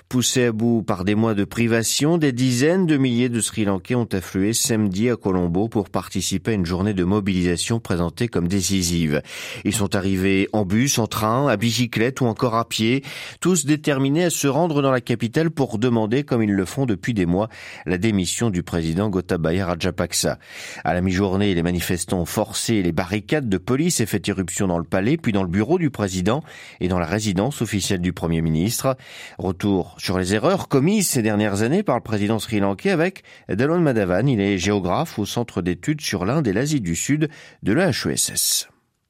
Poussé 0.08 0.46
à 0.46 0.52
bout 0.52 0.84
par 0.84 1.04
des 1.04 1.16
mois 1.16 1.34
de 1.34 1.46
privation, 1.46 2.20
des 2.20 2.32
dizaines 2.32 2.86
de 2.86 2.96
milliers 2.96 3.28
de 3.28 3.42
Sri 3.42 3.66
Lankais 3.66 3.96
ont 3.96 4.08
afflué 4.14 4.54
samedi 4.54 5.10
à 5.10 5.16
Colombo 5.16 5.68
pour 5.68 5.90
participer 5.90 6.52
à 6.52 6.54
une 6.54 6.68
journée 6.68 6.94
de 6.94 7.04
mobilisation 7.04 7.80
présentée 7.80 8.28
comme 8.28 8.48
décisive. 8.48 9.24
Ils 9.66 9.74
sont 9.74 9.96
arrivés 9.96 10.48
en 10.54 10.64
bus, 10.64 11.00
en 11.00 11.08
train, 11.08 11.48
à 11.48 11.58
bicyclette 11.58 12.22
ou 12.22 12.28
encore 12.28 12.54
à 12.54 12.70
pied, 12.70 13.04
tous 13.42 13.66
déterminés 13.66 14.26
à 14.26 14.30
se 14.30 14.46
rendre 14.46 14.84
dans 14.84 14.92
la 14.92 15.02
capitale 15.02 15.50
pour 15.50 15.80
demander, 15.80 16.24
comme 16.24 16.44
ils 16.44 16.54
le 16.54 16.66
font 16.66 16.86
depuis 16.86 17.16
des 17.16 17.26
mois, 17.26 17.50
la 17.88 17.98
démission 17.98 18.52
du 18.52 18.62
président 18.62 19.10
Gotabaya 19.10 19.66
Rajapaksa. 19.66 20.38
À 20.84 20.94
la 20.94 21.02
mi-journée, 21.02 21.54
les 21.54 21.64
manifestants 21.64 22.22
ont 22.22 22.26
forcé 22.26 22.82
les 22.82 22.92
barricades 22.92 23.50
de 23.50 23.58
police 23.58 24.00
et 24.00 24.06
fait 24.06 24.28
irruption 24.28 24.68
dans 24.68 24.78
le 24.78 24.84
palais, 24.84 25.18
puis 25.18 25.32
dans 25.32 25.44
le 25.44 25.50
bureau 25.50 25.78
du 25.78 25.90
président 25.90 26.44
et 26.80 26.88
dans 26.88 27.00
la 27.00 27.06
résidence 27.06 27.62
officielle 27.62 28.02
du 28.02 28.14
premier 28.14 28.42
ministre. 28.42 28.98
Retour 29.38 29.96
sur 29.98 30.18
les 30.18 30.34
erreurs 30.34 30.68
commises 30.68 31.10
ces 31.10 31.22
dernières 31.22 31.62
années 31.62 31.84
par 31.84 31.96
le 31.96 32.04
président 32.04 32.40
sri-lankais 32.40 32.92
avec 32.92 33.24
Dalon 33.50 33.80
Madhavan. 33.80 34.28
Il 34.28 34.42
est 34.42 34.58
géographe 34.58 35.20
au 35.20 35.26
centre 35.26 35.62
d'études 35.62 36.02
sur 36.02 36.26
l'Inde 36.26 36.48
et 36.48 36.54
l'Asie 36.54 36.82
du 36.82 36.96
Sud 36.96 37.30
de 37.64 37.74
l'EHESS. 37.74 38.68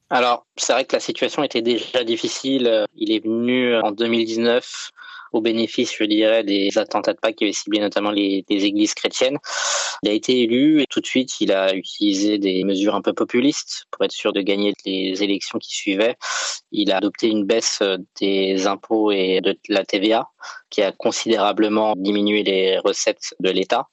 Alors, 0.10 0.46
c'est 0.56 0.72
vrai 0.72 0.86
que 0.86 0.96
la 0.96 1.02
situation 1.02 1.44
était 1.44 1.62
déjà 1.62 2.04
difficile. 2.06 2.86
Il 2.96 3.12
est 3.12 3.24
venu 3.24 3.76
en 3.76 3.92
2019 3.92 4.92
au 5.38 5.42
bénéfice, 5.42 5.96
je 5.98 6.04
dirais, 6.04 6.44
des 6.44 6.78
attentats 6.78 7.14
de 7.14 7.20
Pâques 7.20 7.36
qui 7.36 7.44
avaient 7.46 7.54
ciblé 7.54 7.80
notamment 7.80 8.12
les, 8.12 8.44
églises 8.50 8.94
chrétiennes. 8.94 9.38
Il 10.04 10.10
a 10.10 10.14
été 10.14 10.42
élu 10.42 10.82
et 10.82 10.86
tout 10.88 11.00
de 11.00 11.06
suite, 11.06 11.40
il 11.40 11.52
a 11.52 11.74
utilisé 11.74 12.38
des 12.38 12.64
mesures 12.64 12.96
un 12.96 13.02
peu 13.02 13.14
populistes 13.14 13.86
pour 13.92 14.06
être 14.06 14.12
sûr 14.12 14.34
de 14.34 14.42
gagner 14.42 14.74
les 14.86 15.24
élections 15.24 15.60
qui 15.60 15.74
suivaient. 15.76 16.16
Il 16.72 16.92
a 16.92 16.98
adopté 16.98 17.28
une 17.28 17.46
baisse 17.46 17.82
des 18.20 18.68
impôts 18.68 19.12
et 19.12 19.42
de 19.42 19.58
la 19.70 19.86
TVA 19.86 20.30
qui 20.70 20.82
a 20.82 20.92
considérablement 20.92 21.94
diminué 21.96 22.44
les 22.44 22.78
recettes 22.80 23.34
de 23.40 23.50
l'État. 23.50 23.88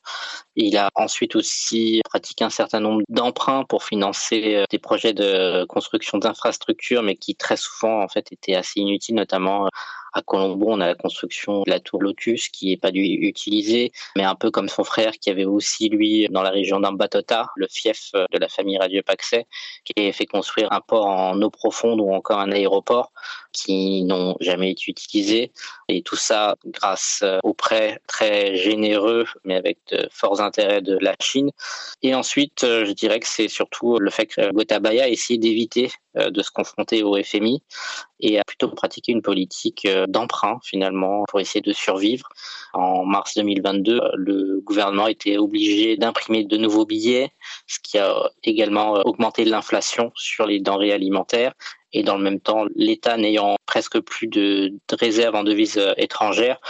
Il 0.57 0.77
a 0.77 0.91
ensuite 0.95 1.37
aussi 1.37 2.01
pratiqué 2.05 2.45
un 2.45 2.51
certain 2.51 2.81
nombre 2.81 3.03
d'emprunts 3.09 3.65
pour 3.65 3.85
financer 3.85 4.65
des 4.71 4.79
projets 4.79 5.13
de 5.13 5.65
construction 5.65 6.19
d'infrastructures, 6.19 7.03
mais 7.03 7.17
qui 7.17 7.35
très 7.35 7.57
souvent 7.57 8.03
en 8.03 8.09
fait 8.09 8.33
étaient 8.33 8.55
assez 8.55 8.81
inutiles, 8.81 9.15
notamment 9.15 9.69
à 10.15 10.23
Colombo, 10.23 10.67
on 10.69 10.81
a 10.81 10.87
la 10.87 10.95
construction 10.95 11.63
de 11.63 11.71
la 11.71 11.81
tour 11.81 12.01
Lotus 12.01 12.49
qui 12.49 12.69
n'est 12.69 12.77
pas 12.77 12.93
dû 12.93 13.03
utiliser, 13.03 13.91
mais 14.17 14.23
un 14.23 14.37
peu 14.37 14.53
comme 14.53 14.69
son 14.69 14.85
frère 14.85 15.13
qui 15.13 15.29
avait 15.29 15.45
aussi, 15.45 15.89
lui, 15.89 16.29
dans 16.31 16.43
la 16.43 16.51
région 16.51 16.79
d'Ambatota, 16.79 17.51
le 17.57 17.67
fief 17.69 18.13
de 18.15 18.39
la 18.39 18.49
famille 18.49 18.79
Paxet, 19.05 19.47
qui 19.85 20.07
a 20.07 20.13
fait 20.13 20.27
construire 20.27 20.73
un 20.73 20.81
port 20.81 21.07
en 21.07 21.43
eau 21.43 21.51
profonde 21.51 22.01
ou 22.01 22.15
encore 22.15 22.39
un 22.39 22.53
aéroport 22.53 23.13
qui 23.53 24.05
n'ont 24.05 24.37
jamais 24.41 24.71
été 24.71 24.85
utilisés. 24.89 25.53
Et 25.89 26.03
tout 26.03 26.17
ça 26.17 26.44
grâce 26.67 27.25
aux 27.43 27.55
prêts 27.55 28.01
très 28.07 28.57
généreux, 28.57 29.27
mais 29.45 29.57
avec 29.57 29.79
de 29.91 30.09
forts 30.11 30.41
intérêts 30.41 30.83
de 30.83 30.99
la 31.01 31.15
Chine. 31.21 31.51
Et 32.03 32.15
ensuite, 32.15 32.61
je 32.63 32.93
dirais 32.93 33.21
que 33.21 33.29
c'est 33.29 33.49
surtout 33.49 33.99
le 33.99 34.11
fait 34.11 34.27
que 34.27 34.53
Gotabaya 34.53 35.05
a 35.05 35.09
essayé 35.09 35.39
d'éviter 35.39 35.91
euh, 36.17 36.31
de 36.31 36.43
se 36.43 36.51
confronter 36.53 37.03
au 37.03 37.21
FMI 37.21 37.61
et 38.21 38.39
a 38.39 38.45
plutôt 38.45 38.69
pratiqué 38.69 39.11
une 39.11 39.23
politique 39.23 39.85
euh, 39.85 40.07
d'emprunt 40.07 40.61
finalement 40.63 41.25
pour 41.27 41.41
essayer 41.41 41.61
de 41.61 41.73
survivre. 41.73 42.29
En 42.73 43.05
mars 43.05 43.35
2022, 43.35 44.01
le 44.15 44.61
gouvernement 44.61 45.09
était 45.09 45.39
obligé 45.39 45.97
d'imprimer 45.97 46.45
de 46.45 46.57
nouveaux 46.57 46.87
billets, 46.87 47.33
ce 47.67 47.81
qui 47.81 47.99
a 47.99 48.31
également 48.45 48.97
euh, 48.97 49.03
augmenté 49.05 49.45
l'inflation 49.45 50.13
sur 50.15 50.47
les 50.47 50.61
denrées 50.61 50.93
alimentaires 50.93 51.53
et 51.95 52.03
dans 52.03 52.17
le 52.17 52.23
même 52.23 52.41
temps, 52.41 52.67
l'État 52.75 53.17
n'ayant 53.17 53.57
presque 53.67 54.01
plus 54.01 54.27
de, 54.27 54.73
réserves 54.93 55.35
en 55.35 55.45
devises 55.45 55.81
étrangères, 55.97 56.61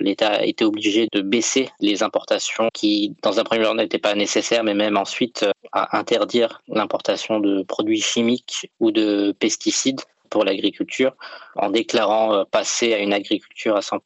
l'État 0.00 0.30
a 0.30 0.44
été 0.44 0.64
obligé 0.64 1.06
de 1.12 1.20
baisser 1.20 1.68
les 1.80 2.02
importations 2.02 2.68
qui, 2.72 3.14
dans 3.22 3.38
un 3.38 3.44
premier 3.44 3.64
temps, 3.64 3.74
n'étaient 3.74 3.98
pas 3.98 4.14
nécessaires, 4.14 4.64
mais 4.64 4.74
même 4.74 4.96
ensuite 4.96 5.44
à 5.72 5.98
interdire 5.98 6.62
l'importation 6.68 7.38
de 7.38 7.62
produits 7.62 8.00
chimiques 8.00 8.70
ou 8.80 8.90
de 8.90 9.32
pesticides 9.38 10.00
pour 10.30 10.44
l'agriculture 10.44 11.14
en 11.56 11.70
déclarant 11.70 12.32
euh, 12.32 12.44
passer 12.50 12.94
à 12.94 12.98
une 12.98 13.12
agriculture 13.12 13.76
à 13.76 13.80
100% 13.80 14.00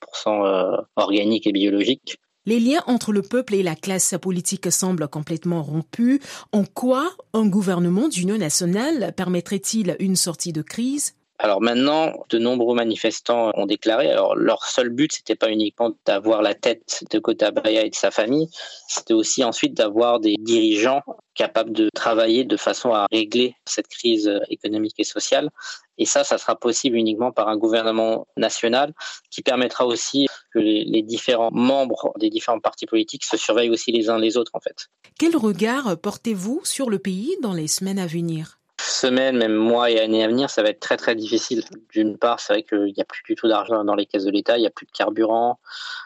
euh, 0.44 0.76
organique 0.96 1.46
et 1.46 1.52
biologique. 1.52 2.18
Les 2.46 2.60
liens 2.60 2.82
entre 2.86 3.12
le 3.12 3.22
peuple 3.22 3.54
et 3.54 3.62
la 3.62 3.74
classe 3.74 4.14
politique 4.20 4.70
semblent 4.70 5.08
complètement 5.08 5.62
rompus. 5.62 6.20
En 6.52 6.64
quoi 6.64 7.10
un 7.32 7.46
gouvernement 7.46 8.08
d'union 8.08 8.36
nationale 8.36 9.14
permettrait-il 9.16 9.96
une 9.98 10.16
sortie 10.16 10.52
de 10.52 10.60
crise? 10.60 11.14
Alors 11.38 11.60
maintenant, 11.60 12.12
de 12.30 12.38
nombreux 12.38 12.76
manifestants 12.76 13.50
ont 13.54 13.66
déclaré. 13.66 14.10
Alors 14.10 14.36
leur 14.36 14.64
seul 14.64 14.88
but, 14.90 15.12
c'était 15.12 15.34
pas 15.34 15.50
uniquement 15.50 15.92
d'avoir 16.06 16.42
la 16.42 16.54
tête 16.54 17.04
de 17.10 17.18
Kotabaya 17.18 17.84
et 17.84 17.90
de 17.90 17.94
sa 17.94 18.10
famille, 18.10 18.48
c'était 18.88 19.14
aussi 19.14 19.42
ensuite 19.42 19.74
d'avoir 19.74 20.20
des 20.20 20.36
dirigeants 20.38 21.02
capables 21.34 21.72
de 21.72 21.88
travailler 21.92 22.44
de 22.44 22.56
façon 22.56 22.94
à 22.94 23.06
régler 23.10 23.56
cette 23.66 23.88
crise 23.88 24.30
économique 24.48 24.94
et 24.98 25.04
sociale. 25.04 25.50
Et 25.98 26.06
ça, 26.06 26.22
ça 26.22 26.38
sera 26.38 26.54
possible 26.54 26.96
uniquement 26.96 27.32
par 27.32 27.48
un 27.48 27.56
gouvernement 27.56 28.28
national 28.36 28.94
qui 29.30 29.42
permettra 29.42 29.86
aussi 29.86 30.28
que 30.52 30.60
les, 30.60 31.02
différents 31.02 31.50
membres 31.52 32.12
des 32.18 32.30
différents 32.30 32.60
partis 32.60 32.86
politiques 32.86 33.24
se 33.24 33.36
surveillent 33.36 33.70
aussi 33.70 33.90
les 33.90 34.08
uns 34.08 34.18
les 34.18 34.36
autres, 34.36 34.52
en 34.54 34.60
fait. 34.60 34.88
Quel 35.18 35.36
regard 35.36 35.98
portez-vous 35.98 36.60
sur 36.64 36.90
le 36.90 37.00
pays 37.00 37.36
dans 37.42 37.52
les 37.52 37.68
semaines 37.68 37.98
à 37.98 38.06
venir? 38.06 38.60
Semaines, 38.94 39.36
même 39.36 39.54
mois 39.54 39.90
et 39.90 40.00
années 40.00 40.24
à 40.24 40.28
venir, 40.28 40.48
ça 40.50 40.62
va 40.62 40.70
être 40.70 40.80
très 40.80 40.96
très 40.96 41.14
difficile. 41.14 41.62
D'une 41.90 42.16
part, 42.16 42.40
c'est 42.40 42.52
vrai 42.52 42.62
qu'il 42.62 42.92
n'y 42.94 43.00
a 43.00 43.04
plus 43.04 43.22
du 43.24 43.34
tout 43.34 43.48
d'argent 43.48 43.84
dans 43.84 43.94
les 43.94 44.06
caisses 44.06 44.24
de 44.24 44.30
l'État, 44.30 44.56
il 44.56 44.60
n'y 44.60 44.66
a 44.66 44.70
plus 44.70 44.86
de 44.86 44.92
carburant, 44.92 45.58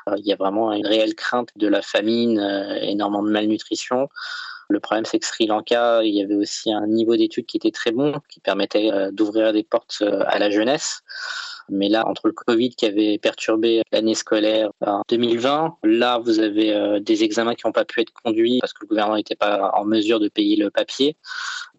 euh, 0.08 0.14
il 0.18 0.26
y 0.26 0.32
a 0.32 0.36
vraiment 0.36 0.72
une 0.72 0.86
réelle 0.86 1.14
crainte 1.14 1.50
de 1.56 1.68
la 1.68 1.82
famine, 1.82 2.38
euh, 2.38 2.74
énormément 2.80 3.22
de 3.22 3.30
malnutrition. 3.30 4.08
Le 4.68 4.80
problème, 4.80 5.04
c'est 5.04 5.18
que 5.18 5.26
Sri 5.26 5.46
Lanka, 5.46 6.02
il 6.02 6.14
y 6.14 6.22
avait 6.22 6.34
aussi 6.34 6.72
un 6.72 6.86
niveau 6.86 7.16
d'études 7.16 7.46
qui 7.46 7.56
était 7.56 7.70
très 7.70 7.90
bon, 7.90 8.20
qui 8.28 8.40
permettait 8.40 8.92
euh, 8.92 9.10
d'ouvrir 9.10 9.52
des 9.52 9.62
portes 9.62 10.02
à 10.26 10.38
la 10.38 10.50
jeunesse. 10.50 11.02
Mais 11.70 11.88
là, 11.88 12.06
entre 12.06 12.26
le 12.26 12.32
Covid 12.32 12.70
qui 12.70 12.86
avait 12.86 13.18
perturbé 13.18 13.82
l'année 13.92 14.14
scolaire 14.14 14.70
en 14.84 15.02
2020, 15.08 15.76
là, 15.84 16.18
vous 16.18 16.38
avez 16.40 16.74
euh, 16.74 17.00
des 17.00 17.24
examens 17.24 17.54
qui 17.54 17.66
n'ont 17.66 17.72
pas 17.72 17.84
pu 17.84 18.00
être 18.00 18.12
conduits 18.12 18.58
parce 18.60 18.72
que 18.72 18.80
le 18.82 18.88
gouvernement 18.88 19.16
n'était 19.16 19.36
pas 19.36 19.70
en 19.74 19.84
mesure 19.84 20.20
de 20.20 20.28
payer 20.28 20.56
le 20.56 20.70
papier. 20.70 21.16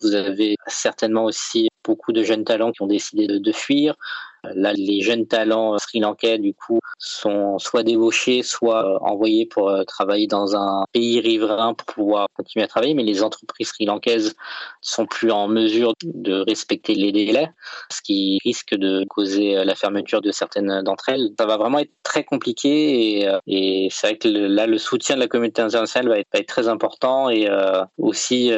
Vous 0.01 0.13
avez 0.13 0.55
certainement 0.67 1.25
aussi 1.25 1.69
beaucoup 1.83 2.11
de 2.11 2.23
jeunes 2.23 2.43
talents 2.43 2.71
qui 2.71 2.81
ont 2.81 2.87
décidé 2.87 3.27
de, 3.27 3.51
fuir. 3.51 3.95
Là, 4.43 4.73
les 4.73 5.01
jeunes 5.01 5.27
talents 5.27 5.77
sri-lankais, 5.77 6.37
du 6.37 6.53
coup, 6.53 6.79
sont 6.97 7.59
soit 7.59 7.83
débauchés, 7.83 8.43
soit 8.43 8.85
euh, 8.85 8.97
envoyés 9.01 9.45
pour 9.45 9.69
euh, 9.69 9.83
travailler 9.83 10.27
dans 10.27 10.55
un 10.55 10.85
pays 10.93 11.19
riverain 11.19 11.73
pour 11.73 11.93
pouvoir 11.93 12.27
continuer 12.35 12.63
à 12.63 12.67
travailler. 12.67 12.93
Mais 12.93 13.03
les 13.03 13.23
entreprises 13.23 13.69
sri-lankaises 13.69 14.35
sont 14.81 15.05
plus 15.05 15.31
en 15.31 15.47
mesure 15.47 15.93
de 16.03 16.43
respecter 16.47 16.95
les 16.95 17.11
délais, 17.11 17.49
ce 17.91 18.01
qui 18.01 18.39
risque 18.43 18.75
de 18.75 19.05
causer 19.09 19.57
euh, 19.57 19.65
la 19.65 19.75
fermeture 19.75 20.21
de 20.21 20.31
certaines 20.31 20.81
d'entre 20.83 21.09
elles. 21.09 21.31
Ça 21.37 21.45
va 21.45 21.57
vraiment 21.57 21.79
être 21.79 21.91
très 22.03 22.23
compliqué 22.23 23.27
et, 23.47 23.87
c'est 23.91 24.07
vrai 24.07 24.17
que 24.17 24.27
là, 24.27 24.67
le 24.67 24.77
soutien 24.77 25.15
de 25.15 25.21
la 25.21 25.27
communauté 25.27 25.61
internationale 25.61 26.09
va 26.09 26.19
être, 26.19 26.47
très 26.47 26.67
important 26.67 27.29
et 27.29 27.49
aussi 27.97 28.51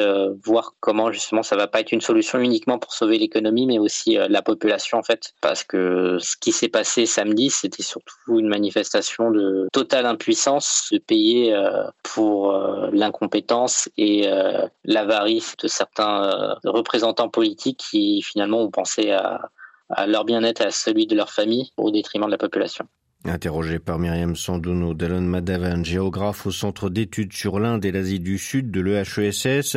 voir 0.44 0.74
comment 0.80 1.10
justement 1.10 1.42
ça 1.42 1.56
va 1.56 1.66
pas 1.66 1.80
être 1.80 1.92
une 1.92 2.00
solution 2.00 2.38
uniquement 2.38 2.78
pour 2.78 2.92
sauver 2.92 3.18
l'économie, 3.18 3.66
mais 3.66 3.78
aussi 3.78 4.16
la 4.28 4.40
population 4.40 4.98
en 4.98 5.02
fait, 5.02 5.34
parce 5.40 5.64
que 5.64 5.71
ce 5.72 6.36
qui 6.36 6.52
s'est 6.52 6.68
passé 6.68 7.06
samedi, 7.06 7.50
c'était 7.50 7.82
surtout 7.82 8.38
une 8.38 8.48
manifestation 8.48 9.30
de 9.30 9.68
totale 9.72 10.06
impuissance 10.06 10.88
de 10.92 10.98
payer 10.98 11.54
euh, 11.54 11.84
pour 12.02 12.52
euh, 12.54 12.90
l'incompétence 12.92 13.88
et 13.96 14.28
euh, 14.28 14.66
l'avarice 14.84 15.54
de 15.56 15.68
certains 15.68 16.56
représentants 16.64 17.28
politiques 17.28 17.84
qui 17.90 18.22
finalement 18.22 18.60
ont 18.62 18.70
pensé 18.70 19.10
à, 19.10 19.50
à 19.90 20.06
leur 20.06 20.24
bien-être 20.24 20.60
et 20.62 20.66
à 20.66 20.70
celui 20.70 21.06
de 21.06 21.14
leur 21.14 21.30
famille 21.30 21.70
au 21.76 21.90
détriment 21.90 22.26
de 22.26 22.30
la 22.30 22.38
population. 22.38 22.86
Interrogé 23.24 23.78
par 23.78 24.00
Myriam 24.00 24.34
Sandouno, 24.34 24.94
Dallon 24.94 25.20
Madavan, 25.20 25.84
géographe 25.84 26.44
au 26.46 26.50
Centre 26.50 26.90
d'études 26.90 27.32
sur 27.32 27.60
l'Inde 27.60 27.84
et 27.84 27.92
l'Asie 27.92 28.18
du 28.18 28.36
Sud 28.36 28.72
de 28.72 28.80
l'EHESS 28.80 29.76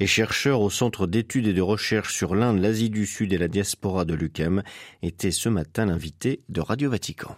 et 0.00 0.06
chercheur 0.06 0.62
au 0.62 0.70
Centre 0.70 1.06
d'études 1.06 1.46
et 1.46 1.52
de 1.52 1.60
recherche 1.60 2.14
sur 2.14 2.34
l'Inde, 2.34 2.58
l'Asie 2.58 2.88
du 2.88 3.04
Sud 3.04 3.34
et 3.34 3.38
la 3.38 3.48
diaspora 3.48 4.06
de 4.06 4.14
l'UQAM, 4.14 4.62
était 5.02 5.30
ce 5.30 5.50
matin 5.50 5.84
l'invité 5.84 6.40
de 6.48 6.62
Radio 6.62 6.88
Vatican. 6.88 7.36